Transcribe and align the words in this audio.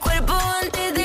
Cuerpo 0.00 0.32
antes 0.62 0.94
de 0.94 0.99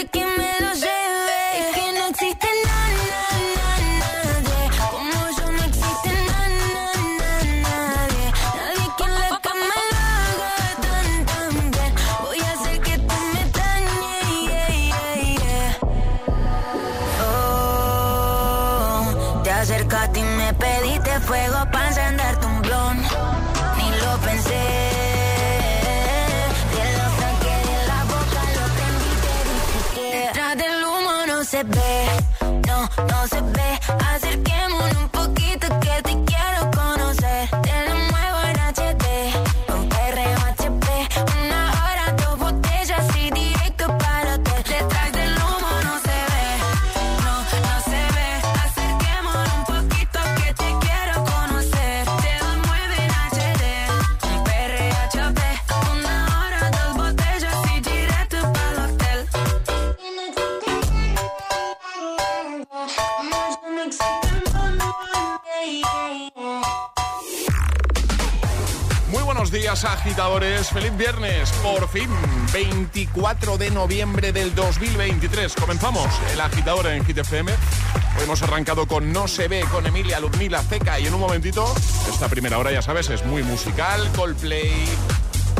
días, 69.75 69.85
agitadores. 69.85 70.69
Feliz 70.69 70.95
viernes. 70.97 71.51
Por 71.63 71.87
fin, 71.89 72.09
24 72.53 73.57
de 73.57 73.71
noviembre 73.71 74.31
del 74.31 74.53
2023. 74.55 75.53
Comenzamos 75.55 76.07
el 76.31 76.39
agitador 76.39 76.87
en 76.87 77.03
Hit 77.05 77.17
FM. 77.17 77.51
Hoy 77.51 78.23
hemos 78.23 78.41
arrancado 78.43 78.87
con 78.87 79.11
No 79.11 79.27
se 79.27 79.47
ve 79.47 79.65
con 79.71 79.85
Emilia, 79.85 80.19
Ludmila, 80.19 80.61
Zeca 80.61 80.99
y 80.99 81.07
en 81.07 81.13
un 81.13 81.19
momentito, 81.19 81.73
esta 82.09 82.29
primera 82.29 82.57
hora 82.57 82.71
ya 82.71 82.81
sabes, 82.81 83.09
es 83.09 83.25
muy 83.25 83.43
musical. 83.43 84.09
Coldplay, 84.15 84.71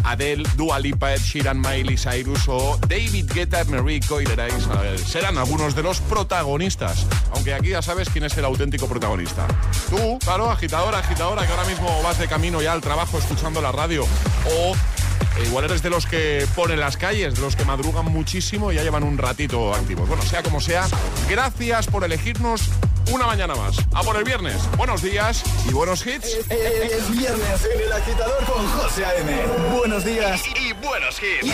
Adele, 0.03 0.43
Dua 0.55 0.79
Lipa, 0.79 1.13
Ed 1.13 1.21
Sheeran, 1.21 1.59
Miley 1.59 1.97
Cyrus 1.97 2.47
o 2.47 2.77
David 2.87 3.31
Guetta, 3.33 3.63
Marie 3.65 3.99
Coileray 3.99 4.51
Isabel. 4.57 4.99
Serán 4.99 5.37
algunos 5.37 5.75
de 5.75 5.83
los 5.83 5.99
protagonistas. 6.01 7.05
Aunque 7.45 7.61
aquí 7.61 7.69
ya 7.69 7.81
sabes 7.83 8.09
quién 8.09 8.23
es 8.23 8.35
el 8.37 8.45
auténtico 8.45 8.87
protagonista. 8.87 9.45
Tú, 9.91 10.17
claro, 10.17 10.49
agitadora, 10.49 10.97
agitadora, 10.97 11.45
que 11.45 11.51
ahora 11.51 11.65
mismo 11.65 12.01
vas 12.01 12.17
de 12.17 12.27
camino 12.27 12.59
ya 12.59 12.71
al 12.71 12.81
trabajo 12.81 13.19
escuchando 13.19 13.61
la 13.61 13.71
radio. 13.71 14.03
O 14.49 14.73
eh, 14.73 15.45
igual 15.45 15.65
eres 15.65 15.83
de 15.83 15.91
los 15.91 16.07
que 16.07 16.47
ponen 16.55 16.79
las 16.79 16.97
calles, 16.97 17.35
de 17.35 17.41
los 17.41 17.55
que 17.55 17.63
madrugan 17.63 18.05
muchísimo 18.05 18.71
y 18.71 18.77
ya 18.77 18.81
llevan 18.81 19.03
un 19.03 19.19
ratito 19.19 19.75
activos. 19.75 20.07
Bueno, 20.07 20.23
sea 20.23 20.41
como 20.41 20.59
sea, 20.59 20.87
gracias 21.29 21.85
por 21.85 22.03
elegirnos 22.03 22.63
una 23.11 23.27
mañana 23.27 23.53
más. 23.53 23.77
A 23.93 24.01
por 24.01 24.15
el 24.15 24.23
viernes. 24.23 24.57
Buenos 24.75 25.03
días 25.03 25.43
y 25.69 25.71
buenos 25.71 26.03
hits. 26.03 26.25
Es 26.49 27.11
viernes 27.11 27.69
en 27.75 27.79
el 27.79 27.93
agitador 27.93 28.43
con 28.45 28.67
José 28.69 29.05
A.M. 29.05 29.31
Buenos 29.77 30.03
días. 30.03 30.41
Y 30.59 30.73
buenos 30.83 31.21
hits. 31.21 31.53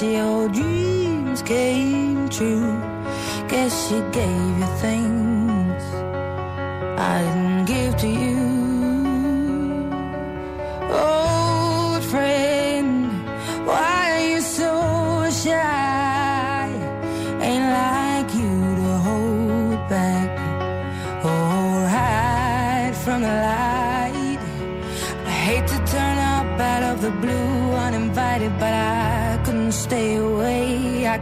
that 0.00 0.12
your 0.12 0.48
dreams 0.48 1.42
came 1.42 2.28
true. 2.28 2.80
Guess 3.48 3.88
she 3.88 4.00
gave 4.12 4.58
you 4.58 4.66
things 4.80 5.82
I 6.98 7.22
didn't. 7.22 7.45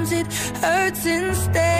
sometimes 0.00 0.12
it 0.12 0.26
hurts 0.58 1.06
instead. 1.06 1.79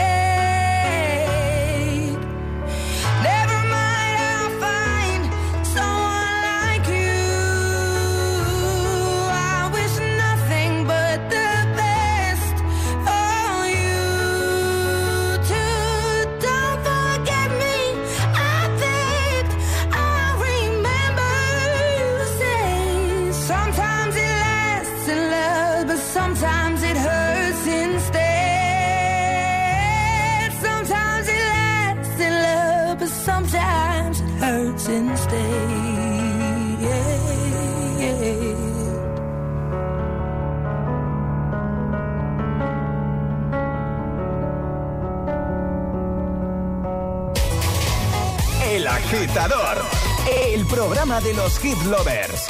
de 51.21 51.35
los 51.35 51.59
Hit 51.59 51.81
Lovers. 51.85 52.47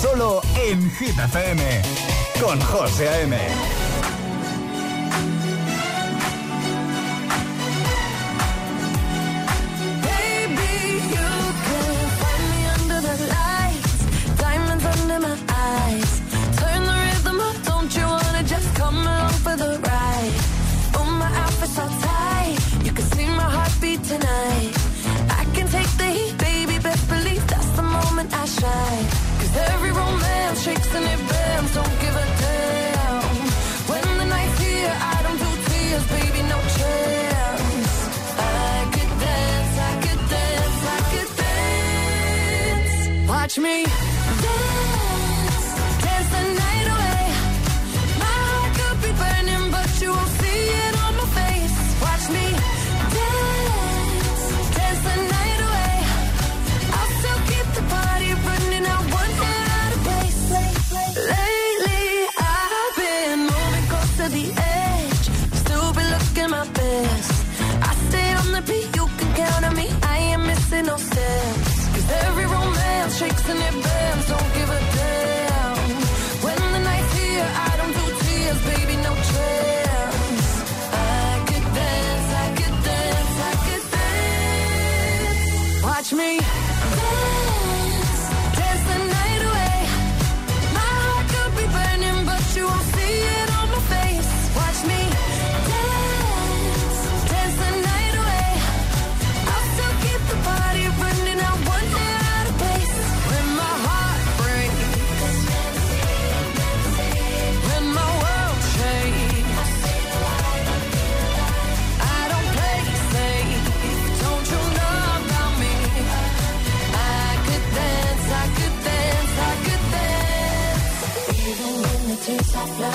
Solo 0.00 0.40
en 0.56 0.90
Hit 0.92 1.18
FM. 1.18 1.82
Con 2.40 2.60
José 2.60 3.08
A.M. 3.08 3.83
catch 86.04 86.12
me. 86.12 86.53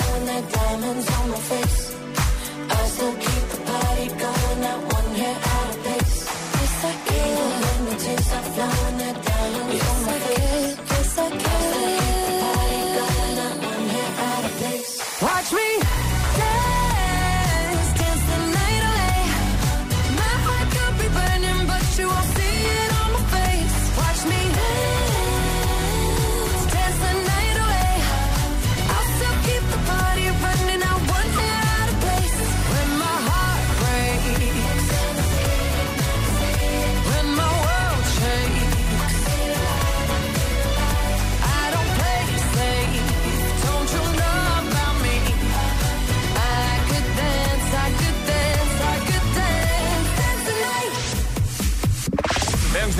wanna 0.08 0.42
go 0.52 0.59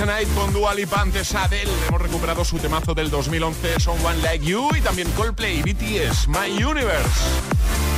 Tonight 0.01 0.33
con 0.33 0.51
Dua 0.51 0.73
Lipa 0.73 0.99
antes 0.99 1.35
Adele. 1.35 1.69
Hemos 1.87 2.01
recuperado 2.01 2.43
su 2.43 2.57
temazo 2.57 2.95
del 2.95 3.11
2011, 3.11 3.79
Someone 3.79 4.19
Like 4.23 4.43
You, 4.43 4.69
y 4.75 4.81
también 4.81 5.07
Coldplay, 5.11 5.61
BTS, 5.61 6.27
My 6.27 6.63
Universe. 6.63 7.07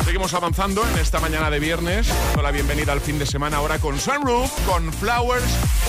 Seguimos 0.04 0.34
avanzando 0.34 0.86
en 0.86 1.00
esta 1.00 1.22
mañana 1.22 1.50
de 1.50 1.60
viernes, 1.60 2.10
dando 2.10 2.42
la 2.42 2.52
bienvenida 2.52 2.92
al 2.92 3.00
fin 3.00 3.20
de 3.20 3.26
semana 3.26 3.56
ahora 3.56 3.80
con 3.80 3.98
Sunroof, 3.98 4.52
con 4.66 4.92
Flowers 4.92 5.46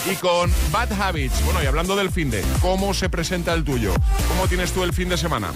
y 0.08 0.14
con 0.14 0.52
Bad 0.70 0.92
Habits. 0.92 1.44
Bueno, 1.46 1.60
y 1.64 1.66
hablando 1.66 1.96
del 1.96 2.12
fin 2.12 2.30
de, 2.30 2.44
¿cómo 2.60 2.94
se 2.94 3.08
presenta 3.08 3.52
el 3.52 3.64
tuyo? 3.64 3.92
¿Cómo 4.28 4.46
tienes 4.46 4.70
tú 4.70 4.84
el 4.84 4.92
fin 4.92 5.08
de 5.08 5.16
semana? 5.16 5.52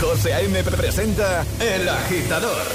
José 0.00 0.32
Aime 0.32 0.62
presenta 0.62 1.44
El 1.58 1.88
Agitador. 1.88 2.66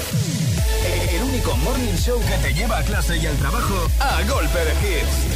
El 1.10 1.22
único 1.22 1.56
morning 1.56 1.96
show 1.96 2.20
que 2.20 2.36
te 2.46 2.52
lleva 2.52 2.76
a 2.76 2.82
clase 2.82 3.16
y 3.16 3.24
al 3.24 3.36
trabajo 3.36 3.88
a 3.98 4.22
golpe 4.24 4.58
de 4.58 4.72
hits. 4.72 5.35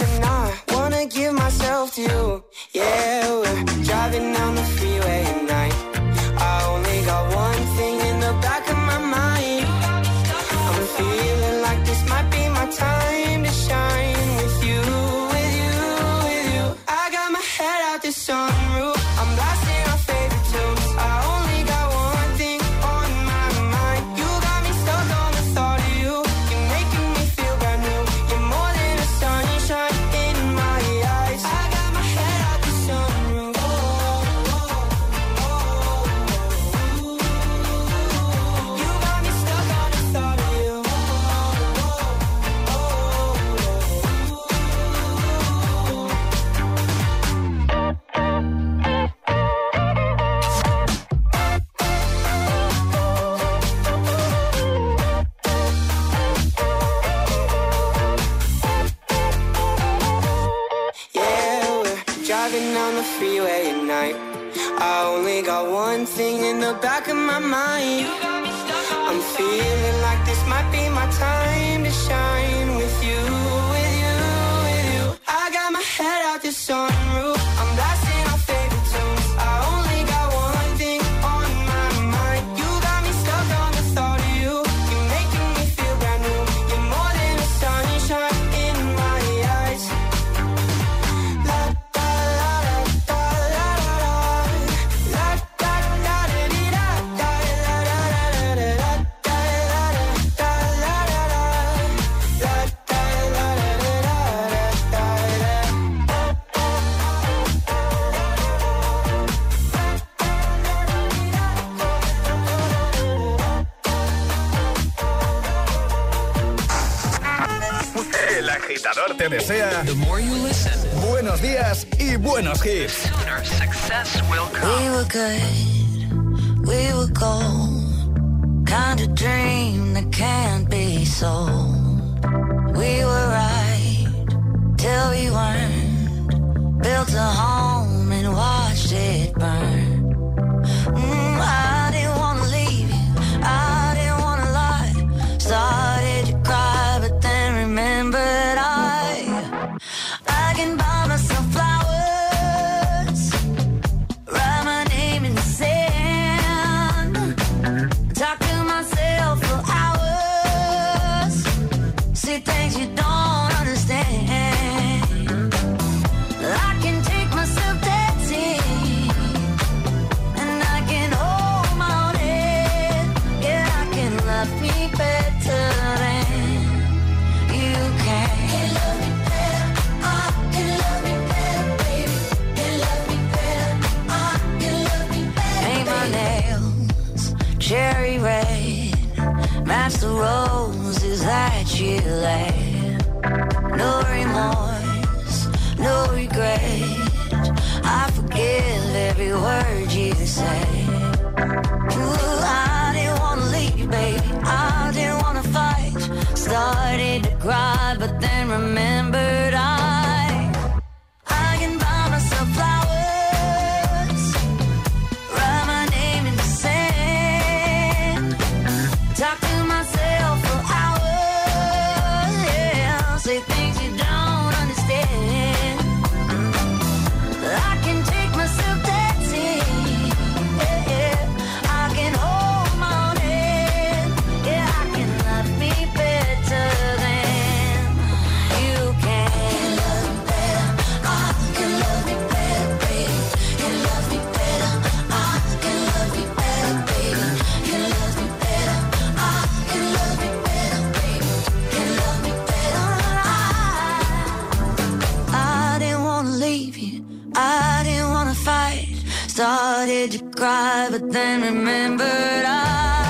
you 260.09 260.31
cry, 260.31 260.87
but 260.89 261.11
then 261.11 261.41
remembered 261.41 262.45
I. 262.45 263.00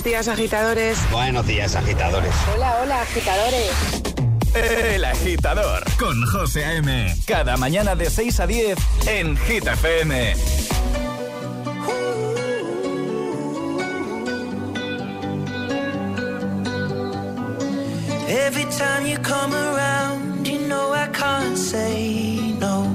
Buenos 0.00 0.12
días, 0.12 0.28
agitadores. 0.28 0.98
Buenos 1.10 1.46
días, 1.46 1.76
agitadores. 1.76 2.32
Hola, 2.54 2.78
hola, 2.80 3.02
agitadores. 3.02 3.70
El 4.54 5.04
agitador 5.04 5.84
con 5.98 6.24
José 6.24 6.64
A.M. 6.64 7.14
Cada 7.26 7.58
mañana 7.58 7.94
de 7.94 8.08
6 8.08 8.40
a 8.40 8.46
10 8.46 8.78
en 9.08 9.36
Hit 9.36 9.66
FM. 9.66 10.32
Every 18.26 18.64
time 18.70 19.06
you 19.06 19.18
come 19.18 19.54
around, 19.54 20.48
you 20.48 20.66
know 20.66 20.94
I 20.94 21.08
can't 21.08 21.58
say 21.58 22.54
no. 22.58 22.86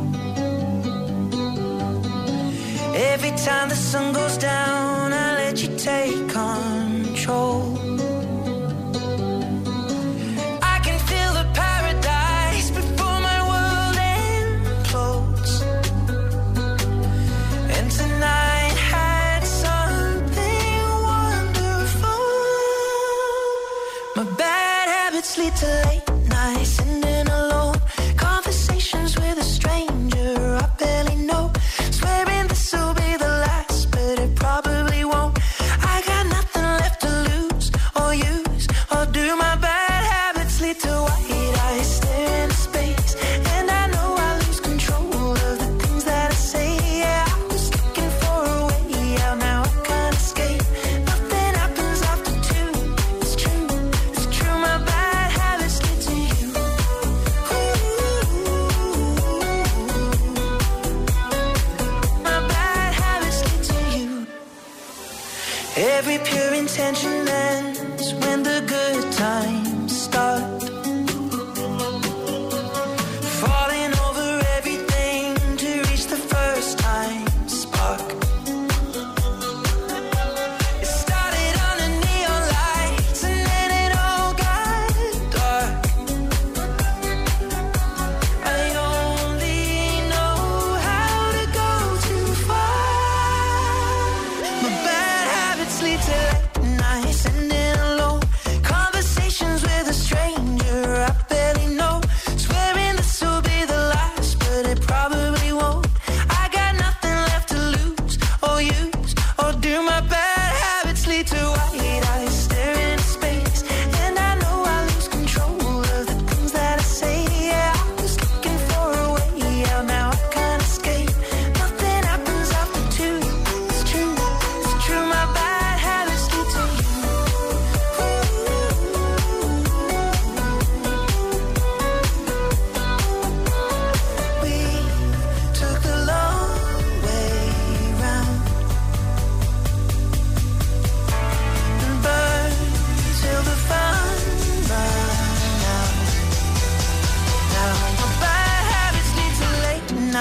Every 2.95 3.29
time 3.45 3.69
the 3.69 3.75
sun 3.75 4.11
goes 4.11 4.39
down. 4.39 4.74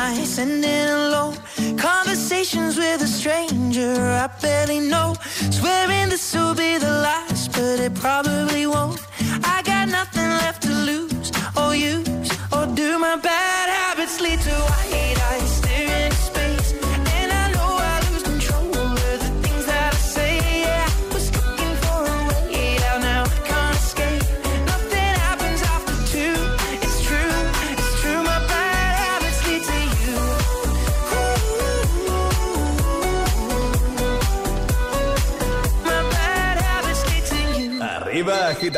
nights 0.04 0.38
and 0.38 0.64
in 0.64 0.88
alone. 0.88 1.36
Conversations 1.78 2.76
with 2.76 3.00
a 3.08 3.10
stranger 3.20 3.94
I 4.24 4.26
barely 4.42 4.80
know. 4.80 5.14
Swearing 5.58 6.08
this 6.10 6.34
will 6.34 6.54
be 6.54 6.72
the 6.78 6.94
last, 7.08 7.52
but 7.52 7.78
it 7.86 7.94
probably 7.94 8.66
won't. 8.66 9.00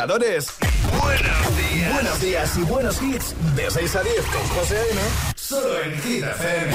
agitadores. 0.07 0.47
Buenos 1.03 1.57
días. 1.57 1.93
Buenos 1.93 2.21
días 2.21 2.59
y 2.59 2.63
buenos 2.63 3.03
hits. 3.03 3.35
De 3.57 3.71
6 3.71 3.97
a 3.97 4.03
10 4.03 4.17
con 4.27 4.49
José 4.57 4.77
A.M. 4.79 5.01
Solo 5.35 5.83
en 5.83 6.03
Hit 6.03 6.25
FM. 6.25 6.75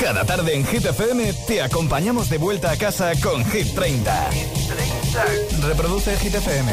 Cada 0.00 0.24
tarde 0.24 0.54
en 0.54 0.66
Hit 0.66 0.84
FM 0.84 1.32
te 1.46 1.62
acompañamos 1.62 2.28
de 2.28 2.38
vuelta 2.38 2.70
a 2.70 2.76
casa 2.76 3.12
con 3.22 3.44
Hit 3.46 3.74
30. 3.74 4.30
Hit 4.30 4.48
30. 5.50 5.66
Reproduce 5.66 6.16
Hit 6.18 6.34
FM. 6.34 6.72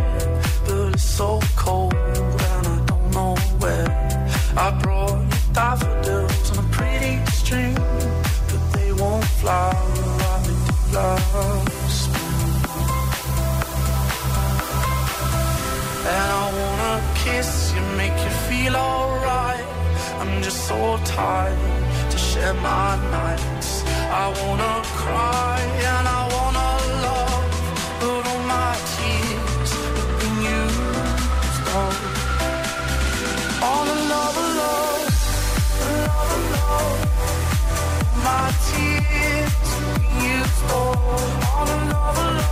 hold 20.81 21.05
tight 21.05 21.57
to 22.09 22.17
share 22.17 22.55
my 22.55 22.89
nights. 23.17 23.69
I 24.23 24.25
wanna 24.41 24.73
cry 25.01 25.59
and 25.89 26.05
I 26.19 26.21
wanna 26.35 26.69
love, 27.07 27.49
but 28.01 28.23
all 28.31 28.43
my 28.57 28.73
tears 28.93 29.71
have 29.97 30.13
been 30.21 30.37
used 30.59 31.67
up. 31.81 31.95
All 33.67 33.85
in 33.93 34.01
love, 34.13 34.37
love, 34.61 35.05
love, 36.07 36.43
love. 36.55 36.99
My 38.27 38.45
tears 38.69 39.53
have 39.73 39.89
been 39.95 40.15
used 40.35 40.63
up. 40.79 40.99
All 41.55 41.69
in 41.75 41.81
love, 41.93 42.17
love. 42.39 42.50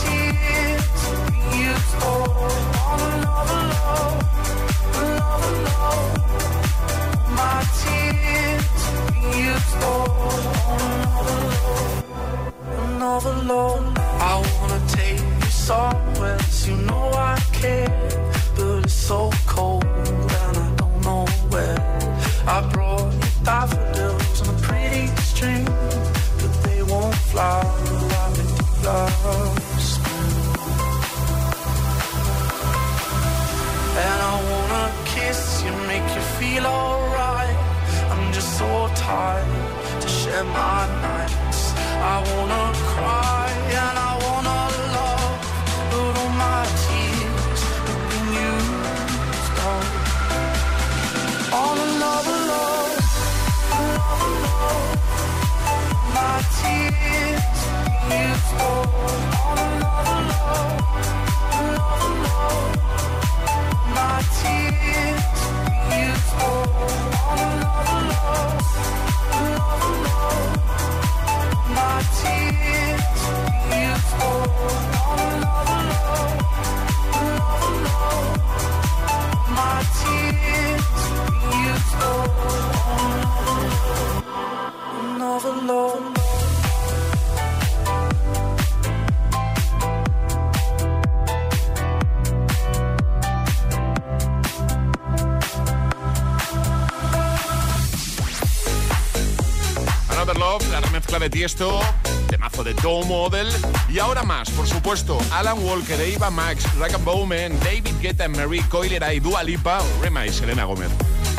tears 0.00 0.84
you 1.56 1.74
stole 1.90 2.30
on 2.88 3.00
another 3.12 3.62
love. 3.68 4.41
Tiesto, 101.42 101.80
temazo 102.28 102.62
de 102.62 102.72
Toe 102.72 103.04
Model. 103.04 103.48
Y 103.88 103.98
ahora 103.98 104.22
más, 104.22 104.48
por 104.50 104.64
supuesto, 104.64 105.18
Alan 105.32 105.58
Walker, 105.58 106.00
Eva 106.00 106.30
Max, 106.30 106.62
Rack 106.78 107.02
Bowman, 107.02 107.58
David 107.58 107.96
Guetta, 108.00 108.28
Mary 108.28 108.60
Coilera 108.68 109.12
y 109.12 109.18
Dua 109.18 109.42
Lipa, 109.42 109.80
Rema 110.00 110.24
y 110.24 110.32
Selena 110.32 110.66
Gómez. 110.66 110.88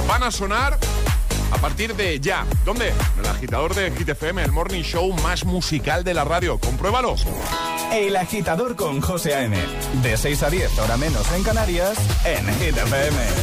Van 0.06 0.22
a 0.24 0.30
sonar 0.30 0.78
a 1.54 1.56
partir 1.56 1.96
de 1.96 2.20
ya. 2.20 2.46
¿Dónde? 2.66 2.92
El 3.18 3.26
agitador 3.26 3.76
de 3.76 3.92
Hit 3.92 4.10
FM, 4.10 4.44
el 4.44 4.52
morning 4.52 4.84
show 4.84 5.10
más 5.24 5.46
musical 5.46 6.04
de 6.04 6.14
la 6.14 6.26
radio. 6.26 6.60
Compruébalo. 6.60 7.16
El 7.94 8.18
agitador 8.18 8.76
con 8.76 9.00
José 9.00 9.36
A.M. 9.36 9.58
De 10.02 10.18
6 10.18 10.44
a 10.44 10.50
10, 10.50 10.80
ahora 10.80 10.98
menos 10.98 11.32
en 11.32 11.44
Canarias, 11.44 11.98
en 12.26 12.46
Hit 12.60 12.76
FM. 12.76 13.43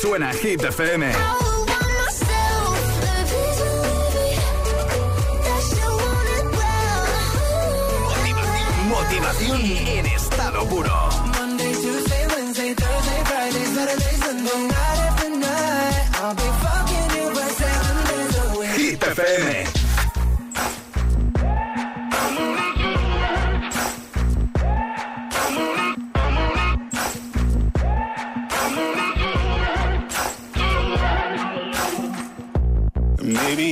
suena 0.00 0.32
Hit 0.32 0.62
FM. 0.62 1.12
Motivación 8.86 9.60
en 9.60 10.06
estado 10.06 10.68
puro. 10.68 11.07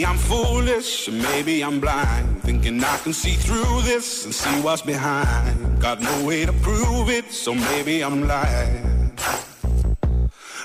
I'm 0.06 0.18
foolish, 0.18 1.08
maybe 1.08 1.64
I'm 1.64 1.80
blind. 1.80 2.40
Thinking 2.42 2.82
I 2.82 2.96
can 2.98 3.12
see 3.12 3.34
through 3.34 3.82
this 3.82 4.24
and 4.24 4.32
see 4.32 4.60
what's 4.60 4.80
behind. 4.80 5.80
Got 5.80 6.00
no 6.00 6.24
way 6.24 6.46
to 6.46 6.52
prove 6.52 7.10
it, 7.10 7.32
so 7.32 7.52
maybe 7.52 8.04
I'm 8.04 8.26
lying. 8.26 9.12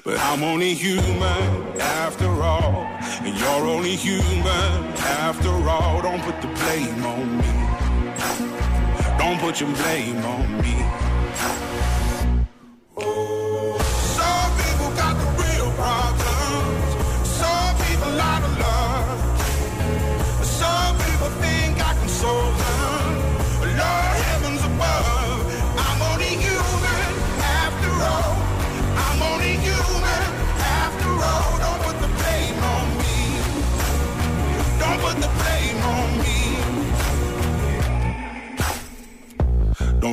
But 0.03 0.19
I'm 0.19 0.43
only 0.43 0.75
human 0.75 1.79
after 1.79 2.29
all. 2.43 2.85
And 3.25 3.35
you're 3.39 3.65
only 3.75 3.95
human 3.95 4.93
after 5.25 5.49
all. 5.49 6.01
Don't 6.03 6.21
put 6.21 6.39
the 6.41 6.47
blame 6.47 7.03
on 7.03 7.37
me. 7.37 7.51
Don't 9.17 9.39
put 9.39 9.59
your 9.59 9.73
blame 9.75 10.23
on 10.23 10.61
me. 10.61 10.75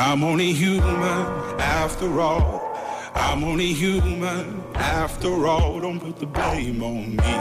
I'm 0.00 0.24
only 0.24 0.54
human 0.54 1.26
after 1.60 2.20
all. 2.20 2.74
I'm 3.14 3.44
only 3.44 3.74
human 3.74 4.64
after 4.74 5.46
all. 5.46 5.78
Don't 5.78 6.00
put 6.00 6.18
the 6.18 6.24
blame 6.24 6.82
on 6.82 7.16
me. 7.16 7.36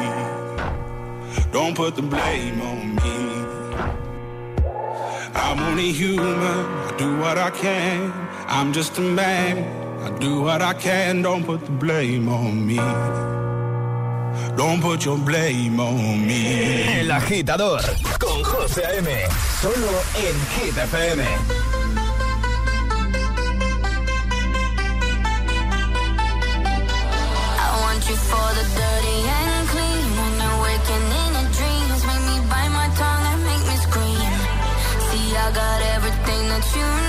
Don't 1.53 1.73
put 1.73 1.95
the 1.95 2.01
blame 2.01 2.61
on 2.61 2.95
me. 2.95 3.17
I'm 5.35 5.57
only 5.69 5.93
human. 5.93 6.35
I 6.87 6.95
do 6.97 7.17
what 7.19 7.37
I 7.37 7.49
can. 7.49 8.11
I'm 8.47 8.73
just 8.73 8.97
a 8.97 9.01
man. 9.01 9.63
I 10.03 10.09
do 10.19 10.41
what 10.41 10.61
I 10.61 10.73
can. 10.73 11.21
Don't 11.21 11.45
put 11.45 11.63
the 11.65 11.71
blame 11.71 12.27
on 12.27 12.67
me. 12.67 12.75
Don't 14.57 14.81
put 14.81 15.05
your 15.05 15.17
blame 15.17 15.79
on 15.79 16.27
me. 16.27 16.99
El 16.99 17.09
agitador 17.09 17.81
con 18.19 18.43
José 18.43 18.83
A.M. 18.85 19.09
Solo 19.61 20.03
en 20.17 20.35
Hit 20.55 20.77
that 36.61 36.75
you 36.75 37.08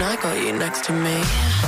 and 0.00 0.04
I 0.04 0.14
got 0.22 0.38
you 0.38 0.52
next 0.52 0.84
to 0.84 0.92
me. 0.92 1.67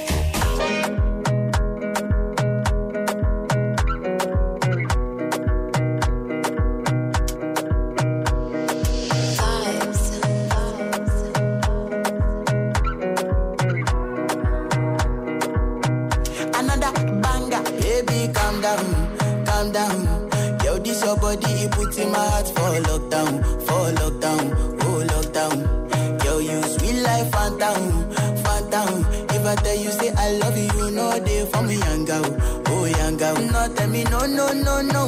no, 34.53 34.81
no, 34.81 34.81
no. 34.81 35.00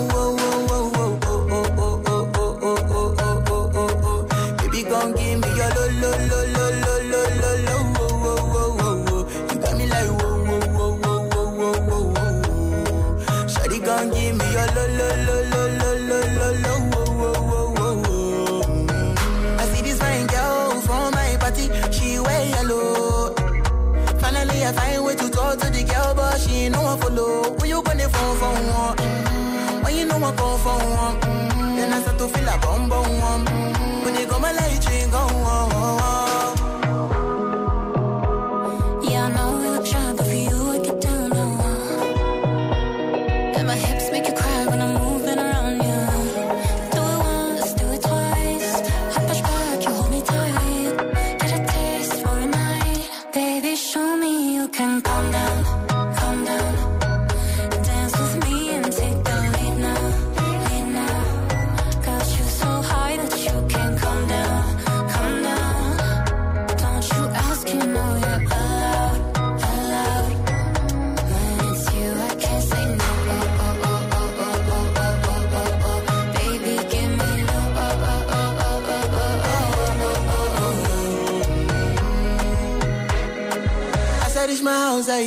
fill 32.33 32.49
up 32.49 32.62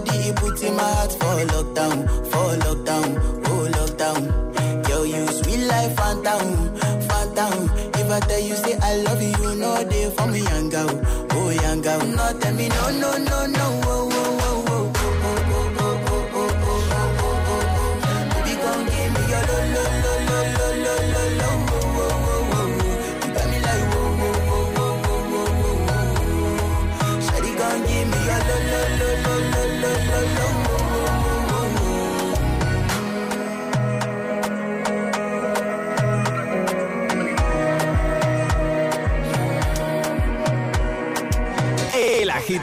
body 0.00 0.32
put 0.32 0.60
in 0.62 0.74
my 0.74 0.82
heart 0.82 1.12
for 1.12 1.36
lockdown, 1.52 1.96
for 2.30 2.50
lockdown, 2.66 3.08
oh 3.46 3.64
lockdown. 3.78 4.22
Girl, 4.86 5.06
you 5.06 5.24
sweet 5.28 5.66
life, 5.66 5.94
phantom, 5.96 6.74
phantom. 7.08 7.70
If 8.00 8.10
I 8.10 8.20
tell 8.20 8.40
you 8.40 8.56
say 8.56 8.76
I 8.82 8.96
love 9.06 9.22
you, 9.22 9.28
you 9.28 9.54
know 9.54 9.84
they 9.84 10.10
for 10.16 10.26
me, 10.26 10.40
young 10.40 10.68
girl, 10.68 11.00
oh 11.32 11.50
young 11.50 11.80
girl. 11.80 12.00
No, 12.06 12.38
tell 12.40 12.54
me 12.54 12.68
no, 12.68 12.90
no, 13.02 13.18
no, 13.18 13.46
no. 13.46 13.83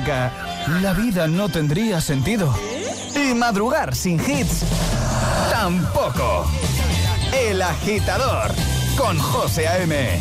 Música, 0.00 0.32
la 0.82 0.92
vida 0.92 1.26
no 1.26 1.48
tendría 1.48 2.00
sentido. 2.00 2.54
Y 3.14 3.34
madrugar 3.34 3.94
sin 3.94 4.20
hits, 4.20 4.62
tampoco. 5.50 6.46
El 7.32 7.60
agitador, 7.60 8.50
con 8.96 9.18
José 9.18 9.68
A.M. 9.68 10.18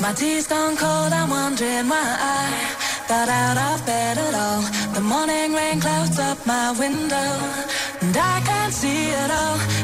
My 0.00 0.12
tea's 0.14 0.46
gone 0.46 0.76
cold, 0.76 1.12
I'm 1.12 1.30
wondering 1.30 1.88
why 1.88 1.96
I 1.96 3.08
got 3.08 3.28
out 3.28 3.56
of 3.56 3.86
bed 3.86 4.18
at 4.18 4.34
all. 4.34 4.62
The 4.92 5.00
morning 5.00 5.54
rain 5.54 5.80
clouds 5.80 6.18
up 6.18 6.46
my 6.46 6.72
window, 6.78 7.40
and 8.02 8.16
I 8.16 8.40
can't 8.44 8.72
see 8.74 9.08
it 9.08 9.30
all. 9.30 9.83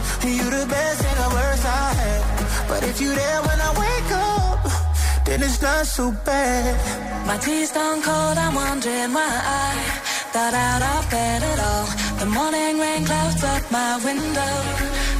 You 0.23 0.49
the 0.51 0.67
best 0.69 1.03
and 1.03 1.17
the 1.17 1.29
worst 1.33 1.65
I 1.65 1.93
had. 1.99 2.69
But 2.69 2.83
if 2.83 3.01
you 3.01 3.09
there 3.15 3.41
when 3.41 3.59
I 3.59 3.71
wake 3.73 4.11
up, 4.13 5.25
then 5.25 5.41
it's 5.41 5.59
not 5.59 5.87
so 5.87 6.11
bad. 6.23 6.77
My 7.25 7.37
tea's 7.37 7.71
gone 7.71 8.01
cold, 8.03 8.37
I'm 8.37 8.53
wondering 8.53 9.13
why 9.17 9.27
I 9.27 9.69
got 10.31 10.53
out 10.53 10.81
of 10.93 11.09
bed 11.09 11.41
at 11.41 11.59
all. 11.59 11.87
The 12.19 12.27
morning 12.37 12.77
rain 12.79 13.03
clouds 13.03 13.43
up 13.43 13.63
my 13.71 13.97
window, 14.05 14.53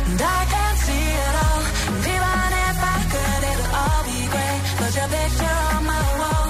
and 0.05 0.21
I 0.21 0.41
can't 0.53 0.79
see 0.85 1.07
it 1.25 1.35
all. 1.45 1.63
And 1.91 2.05
even 2.15 2.49
if 2.69 2.77
I 2.95 2.97
could, 3.11 3.41
it'll 3.51 3.73
all 3.81 4.03
be 4.05 4.21
great. 4.33 4.61
But 4.79 4.91
your 4.97 5.09
picture 5.17 5.57
on 5.73 5.81
my 5.93 6.05
wall, 6.21 6.49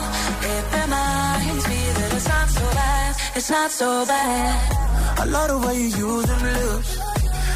it 0.53 0.63
reminds 0.75 1.65
me 1.71 1.81
that 1.97 2.09
it's 2.17 2.27
not 2.27 2.47
so 2.49 2.65
bad, 2.75 3.15
it's 3.37 3.49
not 3.49 3.71
so 3.71 4.05
bad. 4.05 5.19
I 5.19 5.23
love 5.23 5.47
the 5.47 5.57
way 5.65 5.75
you 5.79 5.87
use 5.87 6.25
them 6.25 6.43
lips. 6.43 7.10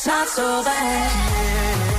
it's 0.00 0.06
not 0.06 0.30
so 0.30 0.62
bad. 0.64 1.89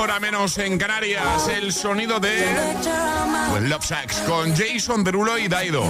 Hora 0.00 0.18
menos 0.18 0.56
en 0.56 0.78
Canarias. 0.78 1.48
El 1.48 1.72
sonido 1.72 2.18
de 2.20 2.42
pues, 3.50 3.62
Love 3.64 3.84
Sacks 3.84 4.16
con 4.26 4.54
Jason 4.56 5.04
Derulo 5.04 5.36
y 5.36 5.46
Daido. 5.46 5.84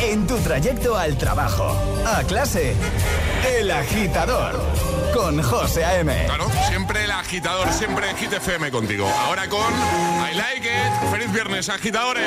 En 0.00 0.26
tu 0.26 0.36
trayecto 0.38 0.98
al 0.98 1.16
trabajo, 1.16 1.76
a 2.04 2.24
clase, 2.24 2.74
El 3.56 3.70
Agitador, 3.70 4.60
con 5.14 5.40
José 5.42 5.84
A.M. 5.84 6.24
Claro, 6.26 6.50
siempre 6.68 7.04
el 7.04 7.10
agitador, 7.12 7.72
siempre 7.72 8.12
Hit 8.16 8.32
FM 8.32 8.70
contigo. 8.72 9.08
Ahora 9.08 9.48
con 9.48 9.72
I 10.30 10.34
Like 10.34 10.68
It. 10.68 11.10
Feliz 11.10 11.32
viernes, 11.32 11.68
agitadores. 11.68 12.26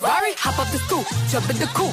go. 0.00 0.08
Hop 0.08 0.58
up 0.58 0.68
the 0.72 0.78
stoop, 0.78 1.06
jump 1.28 1.50
in 1.50 1.56
the 1.58 1.66
coop. 1.76 1.92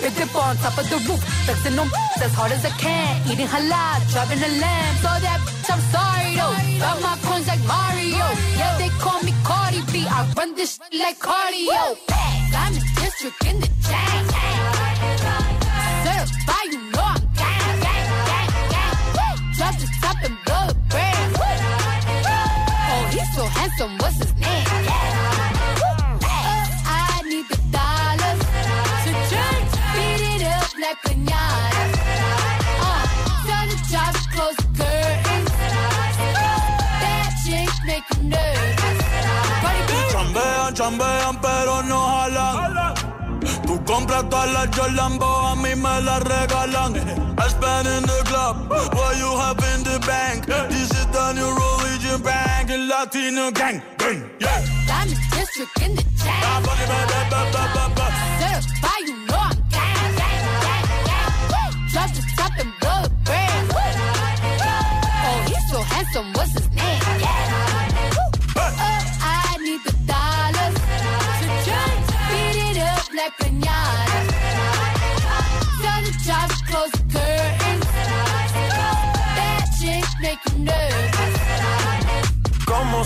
Big 0.00 0.14
dip 0.16 0.34
on 0.34 0.56
top 0.56 0.78
of 0.78 0.88
the 0.88 0.96
roof, 1.08 1.20
flexing 1.44 1.76
them 1.76 1.90
as 2.22 2.32
hard 2.34 2.52
as 2.52 2.64
I 2.64 2.70
can. 2.80 3.20
Eating 3.30 3.46
halal, 3.46 4.00
driving 4.12 4.42
a 4.42 4.48
lamb. 4.60 4.96
So 4.96 5.08
that 5.20 5.40
bitch, 5.44 5.70
I'm 5.70 5.80
sorry 5.92 6.34
though. 6.36 6.56
Got 6.80 7.02
my 7.02 7.16
coins 7.22 7.46
like 7.46 7.62
Mario. 7.64 8.26
Yeah, 8.56 8.78
they 8.78 8.88
call 8.98 9.22
me 9.22 9.32
Cardi 9.44 9.82
B. 9.92 10.06
I 10.08 10.26
run 10.36 10.54
this 10.54 10.78
shit 10.78 11.00
like 11.00 11.18
cardio. 11.18 11.96
I'm 12.54 12.74
the 12.74 12.80
district 12.96 13.44
in 13.46 13.60
the 13.60 13.68
chain. 13.86 14.24
Certified, 16.02 16.72
you 16.72 16.80
know 16.90 17.04
I'm 17.04 17.22
gang, 17.36 17.78
gang, 17.84 18.06
gang, 18.30 18.50
gang. 18.72 19.38
Drop 19.56 19.74
the 19.78 19.88
top 20.00 20.18
and 20.24 20.36
blow 20.44 20.66
the 20.68 20.74
brand. 20.88 21.36
Oh, 22.94 23.08
he's 23.12 23.30
so 23.36 23.44
handsome, 23.44 23.96
what's 23.98 24.16
his 24.18 24.31
Chambean, 40.82 41.20
chambean, 41.20 41.40
pero 41.40 41.82
no 41.84 42.08
jalan. 42.08 42.94
Tú 43.64 43.84
compras 43.84 44.28
todas 44.28 44.52
las 44.52 44.68
Jolambo, 44.76 45.24
a 45.24 45.54
mí 45.54 45.76
me 45.76 46.00
las 46.02 46.24
regalan. 46.24 46.96
I 47.38 47.48
spend 47.48 47.86
in 47.86 48.02
the 48.02 48.22
club, 48.24 48.68
what 48.68 49.16
you 49.16 49.30
have 49.38 49.62
in 49.76 49.84
the 49.84 50.00
bank. 50.04 50.46
This 50.46 50.90
is 50.90 51.06
the 51.06 51.34
new 51.34 51.54
religion 51.54 52.20
bank, 52.22 52.70
el 52.70 52.88
Latino 52.88 53.52
gang, 53.52 53.80
gang, 53.96 54.28
yeah. 54.40 54.60
Diamond 54.88 55.20
district 55.30 55.82
in 55.82 55.94
the 55.94 56.02
chain. 56.18 56.42
Certified, 58.40 59.06
you 59.06 59.16
know 59.26 59.38
I'm 59.38 59.56
gang, 59.70 60.16
gang, 60.18 60.44
gang, 60.64 60.86
gang. 61.06 61.30
Woo! 61.48 61.70
Drop 61.92 62.10
the 62.10 62.22
top 62.36 62.58
and 62.58 62.72
blow 62.80 63.11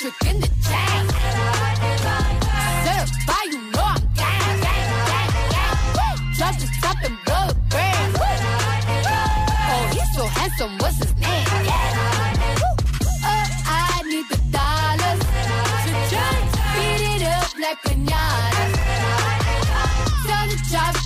District 0.00 0.34
in 0.34 0.40
the 0.40 0.48
chain. 0.64 1.04
Certified, 2.86 3.48
you 3.52 3.60
know 3.70 3.84
I'm 3.84 4.00
gang, 4.16 4.60
gang, 4.64 4.88
gang, 5.10 5.32
gang. 5.52 5.76
Oh, 9.68 9.84
he's 9.92 10.10
so 10.16 10.24
handsome, 10.24 10.78
what's 10.78 10.96
his 10.96 11.12
name? 11.16 11.46
Oh, 13.24 13.44
I 13.66 14.02
need 14.08 14.26
the 14.30 14.38
dollars 14.56 15.20
beat 16.74 17.02
it 17.16 17.22
up 17.22 17.52
like 17.58 17.78
pinata. 17.82 18.64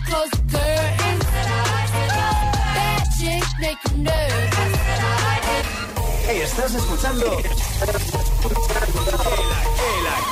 Close 0.07 0.30
the 0.30 0.42
curtains. 0.53 1.24
Bad 2.76 3.03
chick 3.18 3.45
make 3.59 3.80
you 3.90 3.97
nervous. 4.05 4.74
Estás 6.29 6.75
escuchando 6.75 7.39
el, 7.39 7.45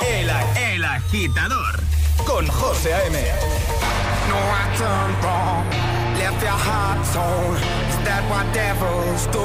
el, 0.08 0.30
el, 0.30 0.30
el 0.74 0.84
agitador 0.84 1.80
con 2.26 2.46
José 2.48 2.94
A.M. 2.94 3.18
No, 4.28 4.36
I 4.36 4.78
done 4.78 5.14
wrong. 5.22 5.66
Left 6.18 6.42
your 6.42 6.50
heart 6.50 7.04
torn. 7.12 7.56
Is 7.90 7.98
that 8.06 8.24
what 8.30 8.46
devils 8.54 9.26
do? 9.26 9.44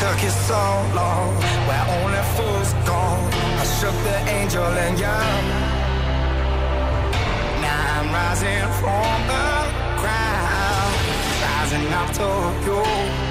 Took 0.00 0.22
you 0.22 0.30
so 0.48 0.62
long, 0.94 1.36
where 1.68 1.84
only 2.00 2.22
fools 2.36 2.72
gone. 2.86 3.30
I 3.60 3.64
shook 3.78 3.96
the 4.02 4.16
angel 4.30 4.64
and 4.64 4.98
young. 4.98 5.44
Now 7.60 8.00
I'm 8.00 8.08
rising 8.10 8.66
from 8.80 9.26
the 9.28 9.48
ground, 10.00 10.94
rising 11.44 11.92
up 11.92 12.10
to 12.14 12.28
you. 12.64 13.29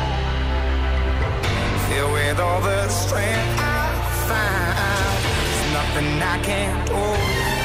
With 1.90 2.40
all 2.40 2.62
the 2.62 2.88
strength 2.88 3.58
I 3.58 3.90
find, 4.30 5.26
there's 5.26 5.74
nothing 5.74 6.22
I 6.22 6.40
can't 6.44 6.88
do. 6.88 7.59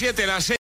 7, 0.00 0.26
las 0.26 0.44
6. 0.44 0.56